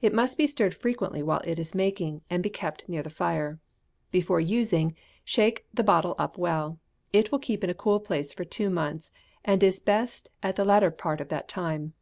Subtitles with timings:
[0.00, 3.60] It must be stirred frequently while it is making, and kept near the fire.
[4.10, 6.78] Before using, shake the bottle up well.
[7.12, 9.10] It will keep in a cool place for two months,
[9.44, 11.92] and is best at the latter part of the time.